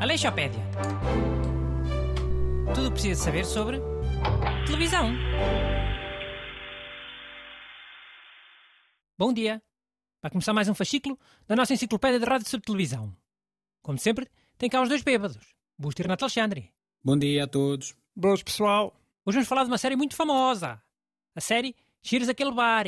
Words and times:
Aleixopédia. 0.00 0.62
Tudo 2.74 2.86
o 2.86 2.90
que 2.90 2.92
precisa 2.92 3.24
saber 3.24 3.44
sobre 3.44 3.80
televisão. 4.66 5.12
Bom 9.18 9.32
dia. 9.32 9.62
Vai 10.22 10.30
começar 10.30 10.52
mais 10.52 10.68
um 10.68 10.74
fascículo 10.74 11.18
da 11.46 11.56
nossa 11.56 11.74
enciclopédia 11.74 12.18
de 12.18 12.24
rádio 12.24 12.48
sobre 12.48 12.66
televisão. 12.66 13.16
Como 13.82 13.98
sempre, 13.98 14.28
tem 14.58 14.68
cá 14.68 14.82
os 14.82 14.88
dois 14.88 15.02
bêbados, 15.02 15.54
Busto 15.78 16.00
e 16.00 16.04
Renato 16.04 16.24
Alexandre. 16.24 16.72
Bom 17.02 17.18
dia 17.18 17.44
a 17.44 17.46
todos. 17.46 17.94
Boas, 18.14 18.42
pessoal. 18.42 18.98
Hoje 19.24 19.36
vamos 19.36 19.48
falar 19.48 19.64
de 19.64 19.70
uma 19.70 19.78
série 19.78 19.96
muito 19.96 20.16
famosa. 20.16 20.82
A 21.34 21.40
série 21.40 21.74
Cheers 22.02 22.28
aquele 22.28 22.52
bar. 22.52 22.86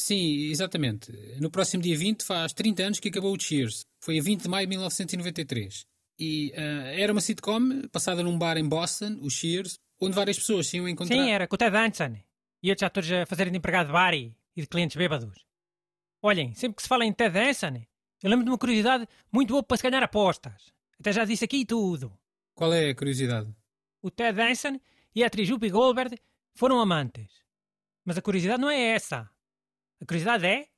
Sim, 0.00 0.50
exatamente. 0.50 1.12
No 1.38 1.50
próximo 1.50 1.82
dia 1.82 1.96
20 1.96 2.24
faz 2.24 2.54
30 2.54 2.82
anos 2.82 3.00
que 3.00 3.08
acabou 3.08 3.36
o 3.36 3.40
Cheers. 3.40 3.84
Foi 4.00 4.18
a 4.18 4.22
20 4.22 4.42
de 4.42 4.48
maio 4.48 4.66
de 4.66 4.70
1993. 4.70 5.84
E 6.18 6.52
uh, 6.56 6.86
era 6.98 7.12
uma 7.12 7.20
sitcom 7.20 7.82
passada 7.92 8.22
num 8.22 8.38
bar 8.38 8.56
em 8.56 8.66
Boston, 8.66 9.18
o 9.20 9.28
Cheers, 9.28 9.78
onde 10.00 10.14
várias 10.14 10.38
pessoas 10.38 10.68
se 10.68 10.78
iam 10.78 10.88
encontrar. 10.88 11.14
Sim, 11.14 11.30
era 11.30 11.46
com 11.46 11.54
o 11.54 11.58
Ted 11.58 11.70
Danson. 11.70 12.16
E 12.62 12.70
outros 12.70 12.86
atores 12.86 13.12
a 13.12 13.26
fazerem 13.26 13.52
de 13.52 13.58
empregado 13.58 13.88
de 13.88 13.92
bar 13.92 14.14
e 14.14 14.34
de 14.56 14.66
clientes 14.66 14.96
bêbados. 14.96 15.44
Olhem, 16.22 16.54
sempre 16.54 16.76
que 16.76 16.82
se 16.82 16.88
fala 16.88 17.04
em 17.04 17.12
Ted 17.12 17.32
Danson, 17.32 17.82
eu 18.22 18.30
lembro 18.30 18.44
de 18.44 18.50
uma 18.50 18.58
curiosidade 18.58 19.06
muito 19.30 19.50
boa 19.50 19.62
para 19.62 19.76
se 19.76 19.82
ganhar 19.82 20.02
apostas. 20.02 20.72
Até 20.98 21.12
já 21.12 21.26
disse 21.26 21.44
aqui 21.44 21.64
tudo. 21.66 22.12
Qual 22.54 22.72
é 22.72 22.90
a 22.90 22.94
curiosidade? 22.94 23.54
O 24.02 24.10
Ted 24.10 24.36
Danson 24.36 24.80
e 25.14 25.22
a 25.22 25.26
atriz 25.26 25.48
Whoopi 25.50 25.68
Goldberg 25.68 26.18
foram 26.54 26.80
amantes. 26.80 27.30
Mas 28.04 28.16
a 28.16 28.22
curiosidade 28.22 28.60
não 28.60 28.70
é 28.70 28.78
essa. 28.78 29.30
A 30.00 30.06
curiosidade 30.06 30.46
é... 30.46 30.68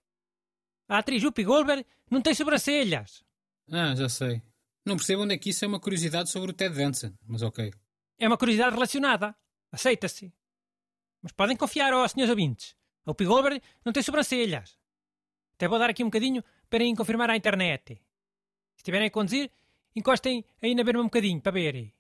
A 0.89 0.99
atriz 0.99 1.23
Whoopi 1.23 1.45
Goldberg 1.45 1.87
não 2.11 2.21
tem 2.21 2.35
sobrancelhas. 2.35 3.25
Ah, 3.71 3.95
já 3.95 4.09
sei. 4.09 4.43
Não 4.85 4.97
percebo 4.97 5.23
onde 5.23 5.35
é 5.35 5.39
que 5.39 5.51
isso 5.51 5.65
é 5.65 5.69
uma 5.69 5.81
curiosidade 5.81 6.29
sobre 6.31 6.51
o 6.51 6.55
Ted 6.55 6.75
Danson, 6.75 7.15
mas 7.27 7.43
ok. 7.43 7.73
É 8.19 8.27
uma 8.27 8.37
curiosidade 8.37 8.75
relacionada. 8.75 9.35
Aceita-se. 9.71 10.33
Mas 11.23 11.33
podem 11.33 11.57
confiar 11.57 11.93
aos 11.93 12.13
senhores 12.13 12.31
ouvintes. 12.31 12.77
A 13.07 13.11
Whoopi 13.11 13.25
Goldberg 13.25 13.63
não 13.85 13.93
tem 13.93 14.03
sobrancelhas. 14.03 14.77
Até 15.55 15.69
vou 15.69 15.79
dar 15.79 15.91
aqui 15.91 16.03
um 16.03 16.09
bocadinho 16.09 16.43
para 16.69 16.83
ir 16.83 16.97
confirmar 16.97 17.31
à 17.31 17.37
internet. 17.37 17.95
Se 17.95 18.79
estiverem 18.79 19.07
a 19.07 19.11
conduzir, 19.11 19.51
encostem 19.95 20.45
aí 20.61 20.75
na 20.75 20.83
berma 20.83 21.01
um 21.01 21.07
bocadinho 21.07 21.41
para 21.41 21.53
ver. 21.53 21.95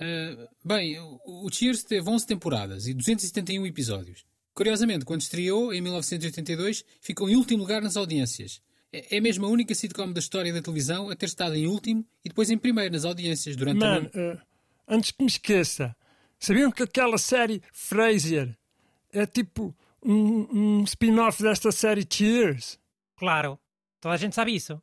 Uh, 0.00 0.48
bem, 0.64 0.98
o 1.00 1.48
Cheers 1.50 1.84
teve 1.84 2.08
11 2.08 2.26
temporadas 2.26 2.86
e 2.86 2.92
271 2.92 3.66
episódios. 3.66 4.26
Curiosamente, 4.56 5.04
quando 5.04 5.20
estreou, 5.20 5.70
em 5.70 5.82
1982, 5.82 6.82
ficou 6.98 7.28
em 7.28 7.36
último 7.36 7.62
lugar 7.62 7.82
nas 7.82 7.94
audiências. 7.94 8.62
É, 8.90 9.18
é 9.18 9.20
mesmo 9.20 9.44
a 9.44 9.50
única 9.50 9.74
sitcom 9.74 10.10
da 10.10 10.18
história 10.18 10.50
da 10.50 10.62
televisão 10.62 11.10
a 11.10 11.14
ter 11.14 11.26
estado 11.26 11.54
em 11.54 11.66
último 11.66 12.02
e 12.24 12.30
depois 12.30 12.48
em 12.48 12.56
primeiro 12.56 12.94
nas 12.94 13.04
audiências 13.04 13.54
durante 13.54 13.80
Man, 13.80 14.10
a... 14.14 14.34
uh, 14.34 14.40
antes 14.88 15.10
que 15.10 15.22
me 15.22 15.28
esqueça, 15.28 15.94
sabiam 16.40 16.72
que 16.72 16.82
aquela 16.82 17.18
série 17.18 17.62
Frasier 17.70 18.56
é 19.12 19.26
tipo 19.26 19.76
um, 20.02 20.78
um 20.80 20.84
spin-off 20.84 21.42
desta 21.42 21.70
série 21.70 22.06
Cheers. 22.08 22.78
Claro, 23.14 23.58
toda 24.00 24.14
a 24.14 24.18
gente 24.18 24.34
sabe 24.34 24.54
isso. 24.54 24.80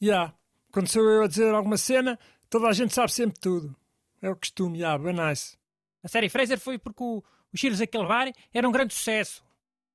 Já, 0.00 0.12
yeah. 0.12 0.34
quando 0.72 0.88
sou 0.88 1.02
eu 1.02 1.24
a 1.24 1.28
dizer 1.28 1.52
alguma 1.54 1.76
cena, 1.76 2.18
toda 2.48 2.68
a 2.68 2.72
gente 2.72 2.94
sabe 2.94 3.12
sempre 3.12 3.38
tudo. 3.38 3.76
É 4.22 4.30
o 4.30 4.36
costume, 4.36 4.78
já, 4.78 4.94
yeah, 4.94 5.04
bem 5.04 5.14
nice. 5.14 5.58
A 6.02 6.08
série 6.08 6.30
Fraser 6.30 6.58
foi 6.58 6.78
porque 6.78 7.02
o, 7.02 7.22
o 7.54 7.56
Cheers 7.56 7.80
aquele 7.80 8.06
bar 8.06 8.32
era 8.52 8.68
um 8.68 8.72
grande 8.72 8.92
sucesso. 8.92 9.44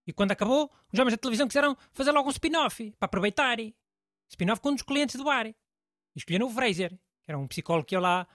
E 0.08 0.14
quando 0.14 0.32
acabou, 0.32 0.72
os 0.92 0.98
homens 0.98 1.14
da 1.14 1.18
televisão 1.18 1.48
quiseram 1.48 1.78
fazer 1.92 2.12
logo 2.12 2.30
um 2.30 2.32
spin-off, 2.32 2.92
para 2.98 3.06
aproveitar. 3.06 3.58
Spin-off 4.30 4.62
com 4.62 4.70
um 4.70 4.76
dos 4.76 4.84
clientes 4.84 5.16
do 5.16 5.26
bar. 5.26 5.46
E 5.46 5.56
escolheram 6.16 6.48
o 6.48 6.50
Fraser, 6.50 6.92
que 7.24 7.30
era 7.30 7.38
um 7.38 7.48
psicólogo 7.48 7.86
que 7.86 7.96
ia 7.96 8.00
lá 8.00 8.28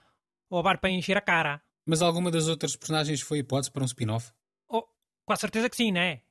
ao 0.49 0.61
bar 0.61 0.79
para 0.79 0.91
encher 0.91 1.17
a 1.17 1.21
cara. 1.21 1.61
Mas 1.85 2.01
alguma 2.01 2.31
das 2.31 2.47
outras 2.47 2.75
personagens 2.75 3.21
foi 3.21 3.39
hipótese 3.39 3.71
para 3.71 3.83
um 3.83 3.85
spin-off? 3.85 4.31
Com 4.67 5.33
a 5.33 5.35
certeza 5.35 5.69
que 5.69 5.75
sim, 5.75 5.91
né? 5.91 6.21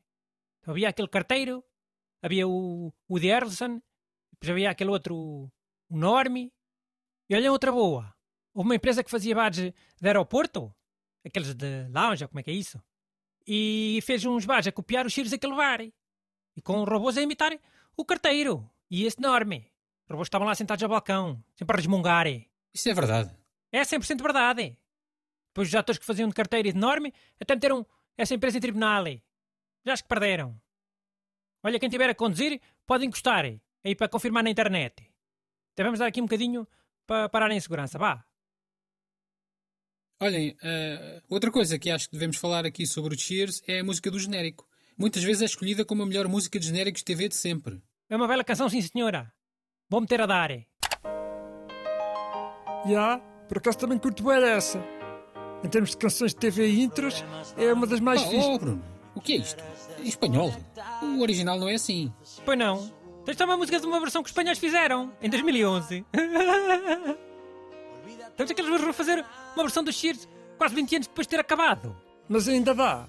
Então, 0.61 0.73
havia 0.73 0.89
aquele 0.89 1.09
carteiro, 1.09 1.65
havia 2.23 2.47
o, 2.47 2.93
o 3.09 3.19
de 3.19 3.27
Erlson, 3.27 3.83
depois 4.33 4.51
havia 4.51 4.71
aquele 4.71 4.91
outro, 4.91 5.51
o 5.89 5.97
Normi. 5.99 6.53
E 7.29 7.35
olha 7.35 7.51
outra 7.51 7.73
boa. 7.73 8.15
Houve 8.55 8.69
uma 8.69 8.77
empresa 8.77 9.03
que 9.03 9.11
fazia 9.11 9.35
badges 9.35 9.73
de 10.01 10.07
aeroporto, 10.07 10.73
aqueles 11.29 11.55
de 11.55 11.89
lounge, 11.89 12.27
como 12.29 12.41
é 12.41 12.43
que 12.43 12.51
é 12.51 12.55
isso? 12.55 12.83
E 13.47 14.01
fez 14.03 14.25
uns 14.25 14.45
badges 14.45 14.69
a 14.69 14.73
copiar 14.73 15.07
os 15.07 15.13
tiros 15.13 15.31
daquele 15.31 15.55
bar. 15.55 15.81
E 15.83 16.63
com 16.63 16.85
robôs 16.85 17.19
a 17.19 17.23
imitar 17.23 17.53
o 17.97 18.05
carteiro 18.05 18.69
e 18.91 19.05
esse. 19.05 19.17
Os 19.19 20.11
robôs 20.11 20.27
estavam 20.27 20.47
lá 20.47 20.55
sentados 20.55 20.83
ao 20.83 20.89
balcão, 20.89 21.43
sempre 21.57 21.75
a 21.75 21.77
resmungar. 21.79 22.27
Isso 22.73 22.89
é 22.89 22.95
verdade. 22.95 23.37
É 23.73 23.83
100% 23.83 24.23
verdade. 24.23 24.79
Depois 25.49 25.69
os 25.69 25.75
atores 25.75 25.99
que 25.99 26.07
faziam 26.07 26.29
de 26.29 26.35
carteiro 26.35 26.69
e 26.69 26.73
de 26.73 26.79
Normi 26.79 27.13
até 27.41 27.55
meteram 27.55 27.87
essa 28.17 28.35
empresa 28.35 28.59
em 28.59 28.61
tribunal. 28.61 29.05
Já 29.85 29.93
acho 29.93 30.03
que 30.03 30.09
perderam. 30.09 30.61
Olha, 31.63 31.79
quem 31.79 31.89
estiver 31.89 32.11
a 32.11 32.15
conduzir 32.15 32.61
pode 32.87 33.05
encostar 33.05 33.45
aí 33.85 33.95
para 33.95 34.09
confirmar 34.09 34.43
na 34.43 34.51
internet. 34.51 35.11
Até 35.73 35.83
vamos 35.85 35.99
dar 35.99 36.07
aqui 36.07 36.21
um 36.21 36.25
bocadinho 36.25 36.67
para 37.07 37.29
parar 37.29 37.51
em 37.51 37.61
segurança. 37.61 37.99
Vá. 37.99 38.25
Olhem, 40.25 40.53
uh, 40.53 41.23
outra 41.29 41.51
coisa 41.51 41.79
que 41.79 41.91
acho 41.91 42.07
que 42.07 42.15
devemos 42.15 42.39
falar 42.39 42.65
aqui 42.65 42.87
sobre 42.87 43.15
o 43.15 43.19
Cheers 43.19 43.63
é 43.69 43.81
a 43.81 43.85
música 43.85 44.11
do 44.11 44.19
genérico. 44.19 44.67
Muitas 44.97 45.23
vezes 45.23 45.43
é 45.43 45.45
escolhida 45.45 45.85
como 45.85 46.03
a 46.03 46.07
melhor 46.07 46.27
música 46.29 46.59
de 46.59 46.65
genéricos 46.65 47.01
de 47.01 47.05
TV 47.05 47.29
de 47.29 47.35
sempre. 47.35 47.83
É 48.09 48.17
uma 48.17 48.27
bela 48.27 48.43
canção, 48.43 48.67
sim 48.71 48.81
senhora. 48.81 49.31
Vou 49.87 50.01
meter 50.01 50.23
a 50.23 50.27
dar. 50.27 50.49
Já, 52.87 52.89
yeah, 52.89 53.19
por 53.47 53.59
acaso 53.59 53.77
também 53.77 53.99
curto 53.99 54.25
bem 54.25 54.43
essa 54.45 54.83
em 55.63 55.69
termos 55.69 55.91
de 55.91 55.99
canções 55.99 56.31
de 56.33 56.39
TV 56.39 56.69
e 56.69 56.81
intros, 56.81 57.23
é 57.59 57.71
uma 57.71 57.87
das 57.87 58.01
mais 58.01 58.23
oh, 58.23 58.31
fixas. 58.31 58.47
Oh, 58.47 58.59
Bruno, 58.59 58.83
o 59.15 59.21
que 59.21 59.35
é 59.35 59.37
isto? 59.37 59.63
Em 59.99 60.09
espanhol. 60.09 60.55
O 61.03 61.21
original 61.21 61.59
não 61.59 61.69
é 61.69 61.75
assim. 61.75 62.11
Pois 62.47 62.59
não. 62.59 62.91
Tens 63.27 63.37
só 63.37 63.45
uma 63.45 63.59
música 63.59 63.79
de 63.79 63.87
uma 63.87 64.01
versão 64.01 64.23
que 64.23 64.29
os 64.29 64.31
espanhóis 64.31 64.59
fizeram, 64.59 65.13
em 65.21 65.29
2011. 65.29 66.03
Temos 68.37 68.51
aqueles 68.51 68.81
vão 68.81 68.93
fazer 68.93 69.25
uma 69.55 69.63
versão 69.63 69.85
dos 69.85 69.95
Cheers 69.95 70.29
quase 70.59 70.75
20 70.75 70.97
anos 70.97 71.07
depois 71.07 71.27
de 71.27 71.31
ter 71.31 71.41
acabado. 71.41 71.97
Mas 72.29 72.49
ainda 72.49 72.75
dá. 72.75 73.07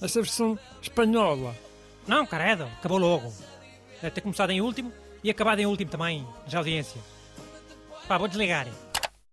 Essa 0.00 0.22
versão 0.22 0.58
espanhola. 0.80 1.54
Não, 2.06 2.26
caredo, 2.26 2.64
acabou 2.64 2.98
logo. 2.98 3.32
Deve 4.00 4.10
ter 4.10 4.20
começado 4.20 4.50
em 4.50 4.60
último 4.60 4.92
e 5.22 5.30
acabado 5.30 5.58
em 5.60 5.66
último 5.66 5.90
também, 5.90 6.26
nas 6.44 6.54
audiências. 6.54 7.04
Pá, 8.08 8.16
vou 8.16 8.28
desligar. 8.28 8.66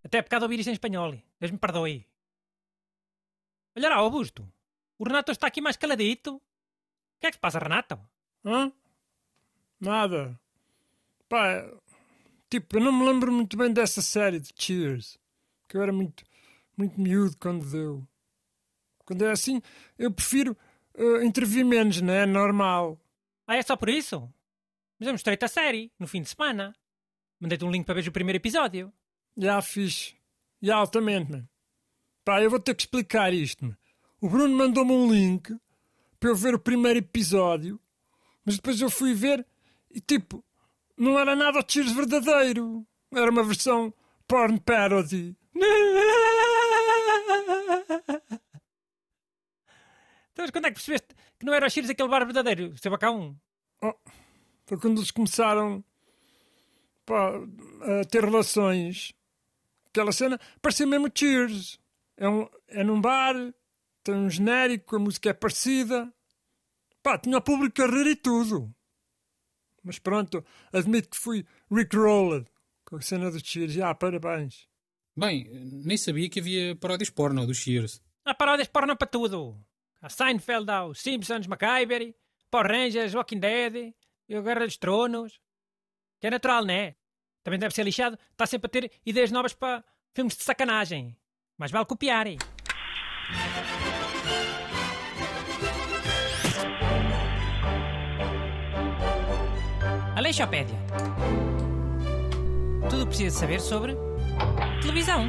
Até 0.04 0.22
causa 0.22 0.42
de 0.42 0.46
ouvir 0.46 0.60
isto 0.60 0.70
em 0.70 0.74
espanhol. 0.74 1.18
Deus 1.40 1.52
me 1.52 1.58
perdoe. 1.58 2.06
Olha 3.76 3.90
lá, 3.90 3.96
Augusto. 3.96 4.48
O 4.98 5.04
Renato 5.04 5.32
está 5.32 5.48
aqui 5.48 5.62
mais 5.62 5.78
caladito. 5.78 6.36
O 6.36 6.42
que 7.20 7.28
é 7.28 7.30
que 7.30 7.36
se 7.36 7.40
passa, 7.40 7.60
Renato? 7.60 8.00
Hã? 8.44 8.72
Nada. 9.80 10.40
Pá, 11.30 11.64
tipo, 12.50 12.78
eu 12.78 12.82
não 12.82 12.92
me 12.92 13.06
lembro 13.06 13.32
muito 13.32 13.56
bem 13.56 13.72
dessa 13.72 14.02
série 14.02 14.40
de 14.40 14.52
Cheers. 14.56 15.18
Que 15.68 15.78
eu 15.78 15.82
era 15.82 15.92
muito, 15.92 16.24
muito 16.76 17.00
miúdo 17.00 17.36
quando 17.38 17.70
deu. 17.70 18.08
Quando 19.06 19.26
é 19.26 19.32
assim, 19.32 19.62
eu 19.98 20.12
prefiro 20.12 20.56
uh, 20.96 21.22
intervir 21.24 21.66
menos, 21.66 22.02
não 22.02 22.14
é? 22.14 22.26
Normal. 22.26 23.00
Ah, 23.46 23.56
é 23.56 23.62
só 23.62 23.76
por 23.76 23.90
isso? 23.90 24.32
Mas 25.00 25.08
eu 25.08 25.14
mostrei-te 25.14 25.46
a 25.46 25.48
série, 25.48 25.92
no 26.00 26.08
fim 26.08 26.22
de 26.22 26.30
semana. 26.30 26.76
Mandei-te 27.40 27.64
um 27.64 27.72
link 27.72 27.86
para 27.86 27.96
ver 27.96 28.08
o 28.08 28.12
primeiro 28.12 28.38
episódio. 28.38 28.92
Já 29.38 29.62
fiz. 29.62 30.16
Já 30.62 30.76
altamente, 30.76 31.32
mano. 31.32 31.48
Pá, 32.26 32.42
eu 32.42 32.50
vou 32.50 32.60
ter 32.60 32.76
que 32.76 32.82
explicar 32.82 33.34
isto. 33.34 33.76
O 34.20 34.28
Bruno 34.28 34.56
mandou-me 34.56 34.92
um 34.92 35.12
link 35.12 35.56
para 36.20 36.30
eu 36.30 36.36
ver 36.36 36.56
o 36.56 36.60
primeiro 36.60 37.00
episódio, 37.00 37.80
mas 38.44 38.56
depois 38.56 38.82
eu 38.82 38.90
fui 38.90 39.14
ver 39.14 39.46
e 39.92 40.02
tipo, 40.02 40.44
não 40.98 41.18
era 41.20 41.36
nada 41.36 41.60
o 41.60 41.66
Cheers 41.66 41.92
verdadeiro. 41.92 42.86
Era 43.14 43.32
uma 43.32 43.44
versão 43.44 43.94
porn 44.28 44.60
parody. 44.60 45.36
Então, 50.38 50.52
quando 50.52 50.66
é 50.66 50.70
que 50.70 50.76
percebeste 50.76 51.16
que 51.40 51.46
não 51.48 51.52
era 51.52 51.66
o 51.66 51.70
Cheers 51.70 51.90
aquele 51.90 52.10
bar 52.10 52.24
verdadeiro, 52.24 52.78
seu 52.78 52.92
bacão? 52.92 53.36
Oh, 53.82 53.96
foi 54.68 54.80
quando 54.80 55.00
eles 55.00 55.10
começaram 55.10 55.84
pá, 57.04 57.32
a 57.82 58.06
ter 58.06 58.24
relações. 58.24 59.16
Aquela 59.88 60.12
cena 60.12 60.40
parecia 60.62 60.86
mesmo 60.86 61.10
Cheers. 61.12 61.80
É, 62.18 62.30
um, 62.30 62.48
é 62.68 62.84
num 62.84 63.02
bar, 63.02 63.34
tem 64.04 64.14
um 64.14 64.30
genérico, 64.30 64.96
a 64.96 65.00
música 65.00 65.32
é 65.32 65.34
parecida. 65.34 66.14
Pá, 67.02 67.18
tinha 67.18 67.40
o 67.40 67.42
público 67.42 67.82
a 67.82 67.88
rir 67.88 68.06
e 68.06 68.16
tudo. 68.16 68.72
Mas 69.84 69.98
pronto, 69.98 70.46
admito 70.72 71.10
que 71.10 71.18
fui 71.18 71.48
rickrolled 71.72 72.46
com 72.86 72.98
a 72.98 73.02
cena 73.02 73.32
do 73.32 73.44
Cheers. 73.44 73.80
Ah, 73.80 73.96
parabéns. 73.96 74.67
Bem, 75.18 75.48
nem 75.84 75.98
sabia 75.98 76.30
que 76.30 76.40
havia 76.40 76.76
paródias 76.76 77.10
porno 77.10 77.46
do 77.48 77.54
Cheers. 77.54 78.00
Há 78.24 78.36
paródias 78.36 78.68
porno 78.68 78.96
para 78.96 79.08
tudo. 79.08 79.58
Há 80.00 80.10
Seinfeld, 80.10 80.70
há 80.70 80.86
os 80.86 81.00
Simpsons, 81.02 81.48
MacGyver, 81.48 82.14
Power 82.52 82.68
Rangers, 82.68 83.16
Walking 83.16 83.40
Dead, 83.40 83.96
e 84.30 84.36
a 84.36 84.42
Guerra 84.42 84.66
dos 84.66 84.78
Tronos. 84.78 85.40
Que 86.20 86.28
é 86.28 86.30
natural, 86.30 86.64
não 86.66 86.74
é? 86.74 86.96
Também 87.44 87.60
deve 87.60 87.74
ser 87.74 87.84
lixado. 87.84 88.18
Está 88.32 88.46
sempre 88.46 88.68
a 88.68 88.70
ter 88.70 88.92
ideias 89.06 89.32
novas 89.32 89.54
para 89.54 89.84
filmes 90.14 90.38
de 90.38 90.44
sacanagem. 90.44 91.18
Mas 91.58 91.72
vale 91.72 91.86
copiar. 91.86 92.28
hein? 92.28 92.38
Aleixopédia. 100.16 100.76
Tudo 102.90 103.02
o 103.04 103.06
que 103.06 103.10
precisa 103.10 103.40
saber 103.40 103.60
sobre 103.62 103.96
televisão. 104.82 105.28